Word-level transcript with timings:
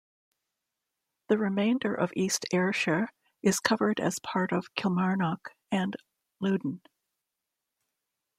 The 1.27 1.37
remainder 1.37 1.93
of 1.93 2.11
East 2.15 2.47
Ayrshire 2.51 3.13
is 3.43 3.59
covered 3.59 3.99
as 3.99 4.17
part 4.17 4.51
of 4.51 4.73
Kilmarnock 4.73 5.53
and 5.71 5.95
Loudoun. 6.39 6.81